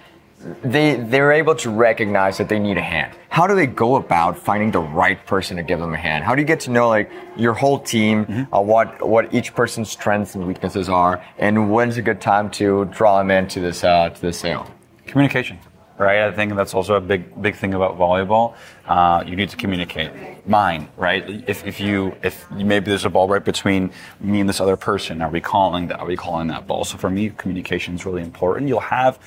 They 0.63 0.95
they're 0.95 1.31
able 1.33 1.55
to 1.55 1.69
recognize 1.69 2.37
that 2.37 2.47
they 2.49 2.59
need 2.59 2.77
a 2.77 2.81
hand. 2.81 3.13
How 3.29 3.45
do 3.47 3.55
they 3.55 3.67
go 3.67 3.95
about 3.97 4.37
finding 4.37 4.71
the 4.71 4.79
right 4.81 5.23
person 5.25 5.57
to 5.57 5.63
give 5.63 5.79
them 5.79 5.93
a 5.93 5.97
hand? 5.97 6.23
How 6.23 6.33
do 6.35 6.41
you 6.41 6.47
get 6.47 6.61
to 6.61 6.71
know 6.71 6.87
like 6.89 7.11
your 7.35 7.53
whole 7.53 7.79
team, 7.79 8.25
Mm-hmm. 8.25 8.53
uh, 8.53 8.61
what 8.61 9.05
what 9.07 9.33
each 9.33 9.53
person's 9.53 9.89
strengths 9.89 10.35
and 10.35 10.47
weaknesses 10.47 10.87
are, 10.89 11.23
and 11.37 11.71
when's 11.71 11.97
a 11.97 12.01
good 12.01 12.21
time 12.21 12.49
to 12.51 12.85
draw 12.85 13.17
them 13.19 13.31
into 13.31 13.59
this 13.59 13.83
uh, 13.83 14.09
to 14.09 14.21
this 14.21 14.39
sale? 14.39 14.65
Communication, 15.07 15.59
right? 15.99 16.21
I 16.21 16.31
think 16.31 16.55
that's 16.55 16.73
also 16.73 16.95
a 16.95 17.01
big, 17.01 17.39
big 17.41 17.55
thing 17.55 17.73
about 17.73 17.99
volleyball. 17.99 18.55
Uh, 18.87 19.23
you 19.27 19.35
need 19.35 19.49
to 19.49 19.57
communicate. 19.57 20.11
Mine, 20.47 20.87
right? 20.97 21.43
If, 21.47 21.67
if 21.67 21.79
you, 21.79 22.15
if 22.23 22.49
maybe 22.49 22.85
there's 22.85 23.05
a 23.05 23.09
ball 23.09 23.27
right 23.27 23.43
between 23.43 23.91
me 24.19 24.39
and 24.39 24.49
this 24.49 24.61
other 24.61 24.77
person, 24.77 25.21
are 25.21 25.29
we 25.29 25.41
calling 25.41 25.87
that? 25.87 25.99
Are 25.99 26.07
we 26.07 26.15
calling 26.15 26.47
that 26.47 26.65
ball? 26.65 26.85
So 26.85 26.97
for 26.97 27.09
me, 27.09 27.29
communication 27.31 27.95
is 27.95 28.05
really 28.05 28.23
important. 28.23 28.69
You'll 28.69 28.79
have 28.79 29.19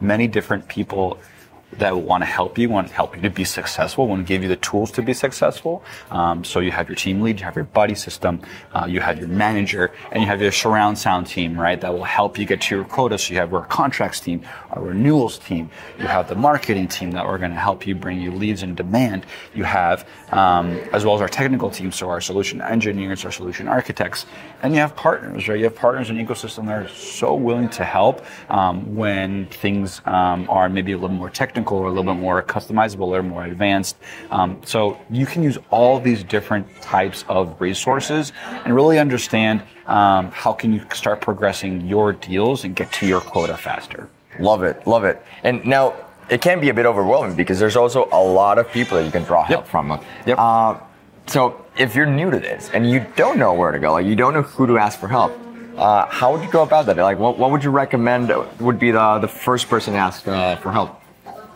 many 0.00 0.28
different 0.28 0.68
people 0.68 1.18
that 1.78 1.94
will 1.94 2.02
want 2.02 2.22
to 2.22 2.26
help 2.26 2.58
you, 2.58 2.68
want 2.68 2.88
to 2.88 2.94
help 2.94 3.14
you 3.14 3.22
to 3.22 3.30
be 3.30 3.44
successful, 3.44 4.06
want 4.08 4.26
to 4.26 4.28
give 4.28 4.42
you 4.42 4.48
the 4.48 4.56
tools 4.56 4.90
to 4.92 5.02
be 5.02 5.14
successful. 5.14 5.82
Um, 6.10 6.44
so 6.44 6.60
you 6.60 6.72
have 6.72 6.88
your 6.88 6.96
team 6.96 7.20
lead, 7.20 7.38
you 7.38 7.44
have 7.44 7.54
your 7.54 7.64
buddy 7.64 7.94
system, 7.94 8.42
uh, 8.74 8.86
you 8.88 9.00
have 9.00 9.18
your 9.18 9.28
manager, 9.28 9.92
and 10.10 10.22
you 10.22 10.28
have 10.28 10.42
your 10.42 10.52
surround 10.52 10.98
sound 10.98 11.26
team, 11.26 11.58
right? 11.58 11.80
That 11.80 11.92
will 11.92 12.04
help 12.04 12.38
you 12.38 12.44
get 12.44 12.62
to 12.62 12.76
your 12.76 12.84
quota. 12.84 13.18
So 13.18 13.32
you 13.32 13.40
have 13.40 13.54
our 13.54 13.64
contracts 13.66 14.20
team, 14.20 14.42
our 14.70 14.82
renewals 14.82 15.38
team, 15.38 15.70
you 15.98 16.06
have 16.06 16.28
the 16.28 16.34
marketing 16.34 16.88
team 16.88 17.12
that 17.12 17.24
are 17.24 17.38
going 17.38 17.52
to 17.52 17.58
help 17.58 17.86
you 17.86 17.94
bring 17.94 18.20
you 18.20 18.32
leads 18.32 18.62
and 18.62 18.76
demand. 18.76 19.24
You 19.54 19.64
have, 19.64 20.06
um, 20.30 20.70
as 20.92 21.04
well 21.04 21.14
as 21.14 21.20
our 21.20 21.28
technical 21.28 21.70
team, 21.70 21.92
so 21.92 22.10
our 22.10 22.20
solution 22.20 22.60
engineers, 22.60 23.24
our 23.24 23.32
solution 23.32 23.68
architects, 23.68 24.26
and 24.62 24.74
you 24.74 24.80
have 24.80 24.96
partners, 24.96 25.48
right? 25.48 25.58
You 25.58 25.64
have 25.64 25.76
partners 25.76 26.10
in 26.10 26.16
ecosystem 26.16 26.66
that 26.66 26.84
are 26.84 26.88
so 26.88 27.34
willing 27.34 27.68
to 27.70 27.84
help 27.84 28.24
um, 28.48 28.96
when 28.96 29.46
things 29.46 30.00
um, 30.04 30.48
are 30.50 30.68
maybe 30.68 30.92
a 30.92 30.98
little 30.98 31.16
more 31.16 31.30
technical 31.30 31.59
or 31.68 31.86
a 31.86 31.88
little 31.90 32.04
bit 32.14 32.20
more 32.20 32.42
customizable 32.42 33.08
or 33.08 33.22
more 33.22 33.44
advanced. 33.44 33.96
Um, 34.30 34.60
so 34.64 34.98
you 35.10 35.26
can 35.26 35.42
use 35.42 35.58
all 35.70 36.00
these 36.00 36.22
different 36.24 36.66
types 36.80 37.24
of 37.28 37.60
resources 37.60 38.32
and 38.64 38.74
really 38.74 38.98
understand 38.98 39.62
um, 39.86 40.30
how 40.30 40.52
can 40.52 40.72
you 40.72 40.80
start 40.94 41.20
progressing 41.20 41.86
your 41.86 42.12
deals 42.12 42.64
and 42.64 42.74
get 42.76 42.92
to 42.92 43.06
your 43.06 43.20
quota 43.20 43.56
faster. 43.56 44.08
Love 44.38 44.62
it, 44.62 44.86
love 44.86 45.04
it. 45.04 45.20
And 45.42 45.64
now 45.66 45.94
it 46.28 46.40
can 46.40 46.60
be 46.60 46.68
a 46.68 46.74
bit 46.74 46.86
overwhelming 46.86 47.34
because 47.36 47.58
there's 47.58 47.76
also 47.76 48.08
a 48.12 48.22
lot 48.22 48.58
of 48.58 48.70
people 48.70 48.96
that 48.98 49.04
you 49.04 49.10
can 49.10 49.24
draw 49.24 49.42
help 49.44 49.64
Yep. 49.64 49.68
from. 49.68 50.00
Yep. 50.26 50.38
Uh, 50.38 50.74
so 51.26 51.64
if 51.76 51.94
you're 51.94 52.06
new 52.06 52.30
to 52.30 52.38
this 52.38 52.70
and 52.72 52.88
you 52.88 53.04
don't 53.16 53.38
know 53.38 53.52
where 53.52 53.72
to 53.72 53.78
go, 53.78 53.92
like 53.92 54.06
you 54.06 54.16
don't 54.16 54.34
know 54.34 54.42
who 54.42 54.66
to 54.68 54.78
ask 54.78 54.98
for 54.98 55.08
help, 55.08 55.32
uh, 55.76 56.06
how 56.06 56.32
would 56.32 56.42
you 56.42 56.50
go 56.50 56.62
about 56.62 56.86
that? 56.86 56.96
Like, 56.98 57.18
what, 57.18 57.38
what 57.38 57.50
would 57.50 57.64
you 57.64 57.70
recommend 57.70 58.32
would 58.60 58.78
be 58.78 58.90
the 58.90 59.18
the 59.18 59.28
first 59.28 59.68
person 59.68 59.94
to 59.94 59.98
ask 59.98 60.26
uh, 60.28 60.56
for 60.56 60.70
help? 60.72 60.99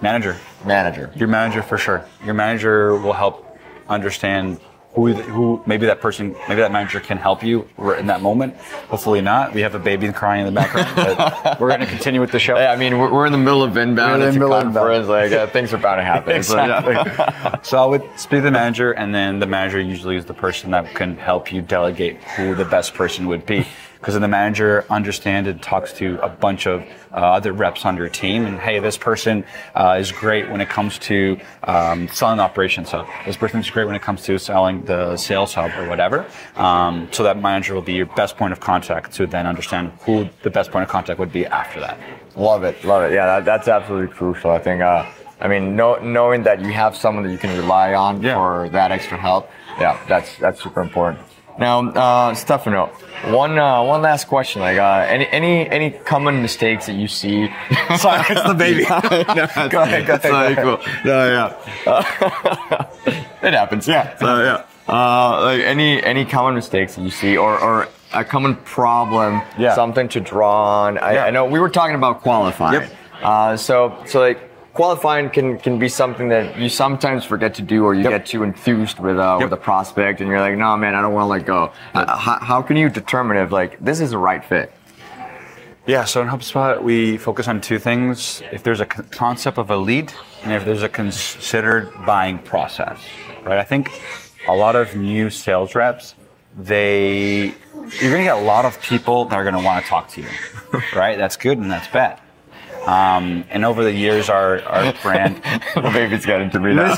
Manager, 0.05 0.37
Manager. 0.67 1.11
your 1.17 1.29
manager 1.29 1.63
for 1.63 1.79
sure. 1.79 2.05
Your 2.27 2.35
manager 2.35 2.95
will 2.99 3.15
help 3.15 3.59
understand 3.89 4.61
who 4.95 5.15
who 5.15 5.63
maybe 5.67 5.87
that 5.87 6.03
person 6.03 6.37
maybe 6.47 6.61
that 6.61 6.71
manager 6.71 7.01
can 7.01 7.17
help 7.17 7.43
you 7.43 7.67
in 7.99 8.07
that 8.09 8.21
moment. 8.21 8.55
Hopefully 8.91 9.23
not. 9.23 9.55
We 9.55 9.63
have 9.63 9.75
a 9.75 9.79
baby 9.79 10.13
crying 10.13 10.47
in 10.47 10.55
the 10.55 10.61
background, 10.61 10.95
but 10.95 11.59
we're 11.61 11.69
going 11.69 11.81
to 11.81 11.87
continue 11.87 12.21
with 12.21 12.33
the 12.33 12.39
show. 12.39 12.55
Yeah, 12.59 12.71
I 12.71 12.77
mean, 12.77 12.99
we're, 12.99 13.11
we're 13.11 13.25
in 13.25 13.33
the 13.33 13.39
middle 13.39 13.63
of 13.63 13.79
inbound. 13.79 14.21
We're 14.21 14.29
in 14.29 14.35
the 14.35 14.41
middle 14.41 14.53
of 14.53 14.75
conference. 14.75 15.09
Like, 15.09 15.33
uh, 15.33 15.47
things 15.47 15.73
are 15.73 15.79
bound 15.79 16.01
to 16.01 16.05
happen. 16.05 16.43
So, 16.43 16.57
yeah. 16.57 16.87
Exactly. 16.87 17.61
so 17.63 17.83
I 17.83 17.87
would 17.87 18.03
speak 18.17 18.41
to 18.41 18.43
the 18.43 18.51
manager, 18.51 18.93
and 18.93 19.15
then 19.15 19.39
the 19.39 19.47
manager 19.47 19.81
usually 19.81 20.17
is 20.17 20.27
the 20.27 20.35
person 20.35 20.71
that 20.73 20.95
can 20.95 21.17
help 21.17 21.51
you 21.51 21.63
delegate 21.63 22.23
who 22.37 22.55
the 22.55 22.67
best 22.67 22.93
person 22.93 23.27
would 23.29 23.47
be. 23.47 23.67
Because 24.05 24.13
then 24.17 24.21
the 24.21 24.29
manager 24.29 24.85
understands 24.91 25.49
and 25.49 25.63
talks 25.63 25.91
to 25.95 26.19
a 26.23 26.29
bunch 26.29 26.67
of 26.67 26.83
uh, 27.11 27.15
other 27.15 27.55
reps 27.55 27.87
on 27.87 27.97
your 27.97 28.11
team, 28.11 28.45
and 28.45 28.59
hey, 28.59 28.79
this 28.79 28.99
person 28.99 29.47
uh, 29.75 29.97
is 29.99 30.13
great 30.13 30.51
when 30.51 30.61
it 30.61 30.69
comes 30.69 30.99
to 30.99 31.41
um, 31.63 32.07
selling 32.09 32.39
operations 32.39 32.91
hub. 32.91 33.07
This 33.25 33.39
person 33.39 33.61
is 33.61 33.71
great 33.71 33.87
when 33.87 33.95
it 33.95 34.03
comes 34.03 34.21
to 34.25 34.39
selling 34.39 34.85
the 34.85 35.17
sales 35.17 35.55
hub 35.55 35.71
or 35.79 35.89
whatever. 35.89 36.27
Um, 36.57 37.09
so 37.13 37.23
that 37.23 37.41
manager 37.41 37.75
will 37.75 37.81
be 37.81 37.95
your 37.95 38.05
best 38.05 38.37
point 38.37 38.53
of 38.53 38.61
contact 38.61 39.13
to 39.15 39.27
then 39.27 39.47
understand 39.47 39.91
who 40.03 40.29
the 40.43 40.51
best 40.51 40.71
point 40.71 40.83
of 40.83 40.91
contact 40.91 41.19
would 41.19 41.33
be 41.33 41.47
after 41.47 41.81
that. 41.81 41.99
Love 42.37 42.63
it, 42.63 42.85
love 42.85 43.11
it. 43.11 43.15
Yeah, 43.15 43.25
that, 43.25 43.47
that's 43.47 43.69
absolutely 43.69 44.15
crucial. 44.15 44.51
I 44.51 44.59
think. 44.59 44.83
Uh, 44.83 45.07
I 45.41 45.49
mean, 45.49 45.77
know, 45.77 45.97
knowing 45.97 46.43
that 46.43 46.61
you 46.61 46.73
have 46.73 46.95
someone 46.95 47.25
that 47.25 47.33
you 47.33 47.39
can 47.39 47.57
rely 47.57 47.95
on 47.95 48.23
Yeah. 48.23 48.35
for 48.35 48.69
that 48.69 48.93
extra 48.93 49.17
help. 49.17 49.51
Yeah, 49.81 49.99
that's 50.07 50.37
that's 50.37 50.63
super 50.63 50.83
important. 50.83 51.21
Now, 51.57 51.89
uh, 51.91 52.35
Stefano, 52.35 52.87
one 53.31 53.59
uh, 53.59 53.83
one 53.85 54.03
last 54.03 54.27
question. 54.27 54.61
Like, 54.61 54.77
uh, 54.79 55.07
any 55.09 55.27
any 55.29 55.69
any 55.71 55.91
common 55.91 56.43
mistakes 56.43 56.87
that 56.87 56.95
you 56.95 57.07
see? 57.09 57.49
Sorry, 57.97 58.25
it's 58.29 58.43
the 58.47 58.55
baby. 58.55 58.83
no, 58.91 59.69
Go 59.71 59.83
ahead, 59.83 60.07
go 60.07 60.15
ahead, 60.15 60.23
So 60.23 60.55
go 60.55 60.77
cool. 60.79 60.87
No, 61.05 61.55
yeah. 61.87 63.15
it 63.43 63.55
happens. 63.55 63.87
Yeah. 63.87 64.17
So 64.19 64.43
yeah. 64.43 64.65
Uh, 64.89 65.43
like 65.45 65.61
any 65.61 66.03
any 66.03 66.25
common 66.25 66.55
mistakes 66.55 66.97
that 66.97 67.03
you 67.03 67.11
see, 67.11 67.37
or 67.37 67.59
or 67.59 67.89
a 68.13 68.25
common 68.25 68.57
problem, 68.57 69.41
Yeah. 69.59 69.75
something 69.75 70.09
to 70.09 70.21
draw 70.21 70.83
on. 70.85 70.99
I, 70.99 71.15
Yeah. 71.15 71.25
I 71.27 71.31
know 71.31 71.45
we 71.47 71.59
were 71.61 71.71
talking 71.71 71.95
about 71.97 72.23
qualifying. 72.23 72.81
Yep. 72.83 72.91
Uh, 73.23 73.57
so 73.57 73.97
so 74.07 74.21
like 74.21 74.39
qualifying 74.75 75.31
can 75.31 75.59
can 75.59 75.79
be 75.79 75.89
something 75.89 76.29
that 76.29 76.59
you 76.59 76.69
sometimes 76.69 77.25
forget 77.25 77.55
to 77.55 77.63
do, 77.63 77.85
or 77.85 77.95
you 77.95 78.03
Yep. 78.03 78.11
get 78.11 78.27
too 78.27 78.43
enthused 78.43 78.99
with 78.99 79.19
uh, 79.19 79.39
with 79.41 79.51
Yep. 79.51 79.59
a 79.61 79.63
prospect, 79.63 80.21
and 80.21 80.29
you're 80.29 80.41
like, 80.41 80.57
no 80.59 80.77
man, 80.77 80.95
I 80.95 81.01
don't 81.03 81.15
want 81.15 81.25
to 81.25 81.29
let 81.37 81.47
go. 81.47 81.73
Uh, 81.95 82.17
how, 82.17 82.39
how 82.41 82.63
can 82.63 82.77
you 82.77 82.89
determine 82.91 83.37
if 83.39 83.51
like 83.53 83.79
this 83.81 84.01
is 84.01 84.11
the 84.11 84.19
right 84.19 84.45
fit? 84.45 84.73
Yeah, 85.87 86.05
so 86.05 86.23
in 86.23 86.29
HubSpot, 86.29 86.83
we 86.83 87.19
focus 87.19 87.47
on 87.47 87.61
two 87.61 87.79
things. 87.79 88.43
If 88.53 88.63
there's 88.63 88.81
a 88.81 88.87
concept 88.87 89.59
of 89.59 89.71
a 89.71 89.77
lead, 89.77 90.13
and 90.43 90.53
if 90.53 90.65
there's 90.65 90.83
a 90.83 90.89
considered 90.89 91.93
buying 92.07 92.39
process, 92.39 92.99
right? 93.45 93.59
I 93.59 93.65
think 93.65 93.91
a 94.49 94.55
lot 94.57 94.77
of 94.77 94.97
new 94.97 95.29
sales 95.29 95.75
reps, 95.75 96.15
they, 96.57 97.53
you're 98.01 98.11
gonna 98.13 98.25
get 98.25 98.37
a 98.39 98.47
lot 98.55 98.65
of 98.65 98.81
people 98.81 99.27
that 99.27 99.37
are 99.37 99.45
gonna 99.45 99.63
wanna 99.63 99.83
talk 99.83 100.09
to 100.15 100.23
you, 100.23 100.29
right? 100.97 101.19
That's 101.19 101.37
good 101.37 101.59
and 101.59 101.71
that's 101.71 101.89
bad. 101.89 102.19
Um, 102.87 103.45
and 103.51 103.65
over 103.65 103.83
the 103.83 103.93
years, 103.93 104.29
our, 104.29 104.61
our 104.63 104.93
brand, 105.03 105.37
the 105.75 105.91
baby's 105.93 106.27
got 106.27 106.41
into 106.41 106.61
me 106.61 106.75
now. 106.75 106.95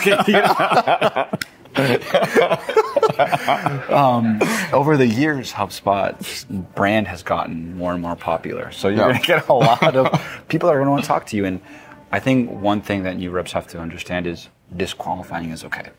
over 4.73 4.97
the 4.97 5.07
years, 5.07 5.53
HubSpot's 5.53 6.45
brand 6.75 7.07
has 7.07 7.23
gotten 7.23 7.77
more 7.77 7.93
and 7.93 8.01
more 8.01 8.17
popular. 8.17 8.73
So 8.73 8.89
you're 8.89 8.99
going 8.99 9.21
to 9.21 9.27
get 9.27 9.49
a 9.49 9.53
lot 9.53 9.97
of 9.97 10.47
people 10.49 10.69
that 10.69 10.75
are 10.75 10.79
going 10.79 10.87
to 10.87 10.91
want 10.91 11.05
to 11.05 11.09
talk 11.09 11.27
to 11.27 11.37
you. 11.37 11.45
And 11.45 11.61
I 12.11 12.19
think 12.19 12.51
one 12.51 12.81
thing 12.81 13.03
that 13.03 13.17
new 13.17 13.31
reps 13.31 13.53
have 13.53 13.67
to 13.69 13.79
understand 13.79 14.27
is 14.27 14.49
disqualifying 14.75 15.51
is 15.51 15.65
okay, 15.65 15.91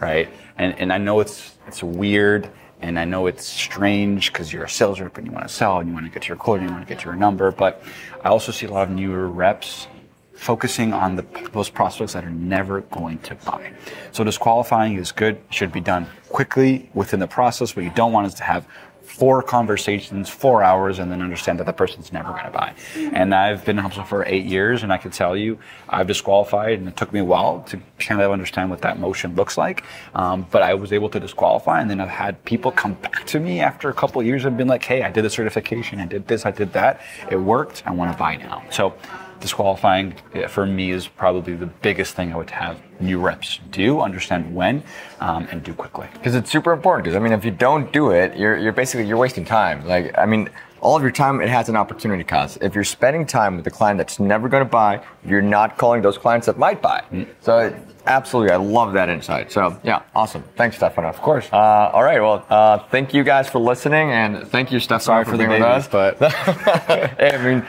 right? 0.00 0.28
And 0.58 0.78
and 0.78 0.92
I 0.92 0.98
know 0.98 1.20
it's 1.20 1.56
it's 1.66 1.82
weird. 1.82 2.50
And 2.82 2.98
I 2.98 3.04
know 3.04 3.26
it's 3.26 3.46
strange 3.46 4.32
because 4.32 4.52
you're 4.52 4.64
a 4.64 4.70
sales 4.70 5.00
rep 5.00 5.16
and 5.16 5.26
you 5.26 5.32
want 5.32 5.48
to 5.48 5.52
sell 5.52 5.78
and 5.78 5.88
you 5.88 5.94
want 5.94 6.06
to 6.06 6.12
get 6.12 6.22
to 6.22 6.28
your 6.28 6.36
quota 6.36 6.60
and 6.60 6.70
you 6.70 6.74
want 6.74 6.86
to 6.86 6.92
get 6.92 7.00
to 7.00 7.06
your 7.06 7.16
number. 7.16 7.50
But 7.50 7.82
I 8.22 8.28
also 8.28 8.52
see 8.52 8.66
a 8.66 8.70
lot 8.70 8.88
of 8.88 8.94
newer 8.94 9.28
reps 9.28 9.88
focusing 10.34 10.92
on 10.92 11.16
the, 11.16 11.24
those 11.52 11.70
prospects 11.70 12.12
that 12.12 12.24
are 12.24 12.30
never 12.30 12.82
going 12.82 13.18
to 13.20 13.34
buy. 13.36 13.72
So 14.12 14.22
disqualifying 14.22 14.96
is 14.96 15.10
good, 15.10 15.38
should 15.50 15.72
be 15.72 15.80
done 15.80 16.06
quickly 16.28 16.90
within 16.92 17.20
the 17.20 17.26
process. 17.26 17.74
What 17.74 17.84
you 17.84 17.92
don't 17.94 18.12
want 18.12 18.26
is 18.26 18.34
to 18.34 18.42
have 18.42 18.68
four 19.16 19.42
conversations, 19.42 20.28
four 20.28 20.62
hours, 20.62 20.98
and 20.98 21.10
then 21.10 21.22
understand 21.22 21.58
that 21.58 21.64
the 21.64 21.72
person's 21.72 22.12
never 22.12 22.30
going 22.32 22.44
to 22.44 22.50
buy. 22.50 22.74
And 22.94 23.34
I've 23.34 23.64
been 23.64 23.78
in 23.78 23.84
HubSpot 23.84 24.06
for 24.06 24.26
eight 24.26 24.44
years, 24.44 24.82
and 24.82 24.92
I 24.92 24.98
can 24.98 25.10
tell 25.10 25.34
you, 25.34 25.58
I've 25.88 26.06
disqualified, 26.06 26.78
and 26.78 26.86
it 26.86 26.96
took 26.98 27.12
me 27.14 27.20
a 27.20 27.24
while 27.24 27.62
to 27.68 27.80
kind 27.98 28.20
of 28.20 28.30
understand 28.30 28.68
what 28.68 28.82
that 28.82 28.98
motion 28.98 29.34
looks 29.34 29.56
like. 29.56 29.84
Um, 30.14 30.46
but 30.50 30.62
I 30.62 30.74
was 30.74 30.92
able 30.92 31.08
to 31.08 31.18
disqualify, 31.18 31.80
and 31.80 31.90
then 31.90 31.98
I've 31.98 32.10
had 32.10 32.44
people 32.44 32.70
come 32.70 32.92
back 32.94 33.24
to 33.26 33.40
me 33.40 33.60
after 33.60 33.88
a 33.88 33.94
couple 33.94 34.22
years 34.22 34.44
and 34.44 34.54
been 34.56 34.68
like, 34.68 34.84
"Hey, 34.84 35.02
I 35.02 35.10
did 35.10 35.24
the 35.24 35.30
certification, 35.30 35.98
I 35.98 36.06
did 36.06 36.28
this, 36.28 36.44
I 36.44 36.50
did 36.50 36.74
that, 36.74 37.00
it 37.30 37.36
worked. 37.36 37.82
I 37.86 37.92
want 37.92 38.12
to 38.12 38.18
buy 38.18 38.36
now." 38.36 38.62
So 38.70 38.94
disqualifying 39.40 40.14
for 40.48 40.66
me 40.66 40.90
is 40.90 41.06
probably 41.08 41.54
the 41.54 41.66
biggest 41.66 42.14
thing 42.14 42.32
I 42.32 42.36
would 42.36 42.50
have 42.50 42.80
new 43.00 43.20
reps 43.20 43.60
do, 43.70 44.00
understand 44.00 44.54
when, 44.54 44.82
um, 45.20 45.46
and 45.50 45.62
do 45.62 45.74
quickly. 45.74 46.08
because 46.14 46.34
it's 46.34 46.50
super 46.50 46.72
important. 46.72 47.04
Because 47.04 47.16
I 47.16 47.20
mean, 47.20 47.32
if 47.32 47.44
you 47.44 47.50
don't 47.50 47.92
do 47.92 48.10
it, 48.10 48.36
you're 48.36 48.56
you're 48.56 48.72
basically 48.72 49.06
you're 49.06 49.18
wasting 49.18 49.44
time. 49.44 49.86
Like 49.86 50.16
I 50.18 50.26
mean, 50.26 50.48
all 50.80 50.96
of 50.96 51.02
your 51.02 51.10
time 51.10 51.40
it 51.40 51.48
has 51.48 51.68
an 51.68 51.76
opportunity 51.76 52.24
cost. 52.24 52.58
If 52.60 52.74
you're 52.74 52.84
spending 52.84 53.26
time 53.26 53.56
with 53.56 53.66
a 53.66 53.70
client 53.70 53.98
that's 53.98 54.18
never 54.18 54.48
going 54.48 54.64
to 54.64 54.70
buy, 54.70 55.02
you're 55.24 55.42
not 55.42 55.76
calling 55.78 56.02
those 56.02 56.18
clients 56.18 56.46
that 56.46 56.58
might 56.58 56.80
buy. 56.80 57.02
So 57.40 57.74
absolutely, 58.06 58.52
I 58.52 58.56
love 58.56 58.92
that 58.94 59.08
insight. 59.08 59.52
So 59.52 59.78
yeah, 59.82 60.02
awesome. 60.14 60.42
Thanks, 60.56 60.76
Stefano. 60.76 61.08
Of 61.08 61.20
course. 61.20 61.48
Uh, 61.52 61.56
all 61.92 62.02
right. 62.04 62.20
Well, 62.20 62.44
uh, 62.48 62.78
thank 62.90 63.12
you 63.12 63.24
guys 63.24 63.48
for 63.48 63.58
listening, 63.58 64.10
and 64.10 64.46
thank 64.48 64.72
you, 64.72 64.80
Stefano, 64.80 65.00
Sorry 65.00 65.24
for, 65.24 65.32
for 65.32 65.36
the 65.36 65.44
being 65.46 65.60
with 65.60 65.62
us. 65.62 65.88
but 65.88 66.18
Hey, 66.32 67.32
I 67.34 67.44
mean, 67.44 67.66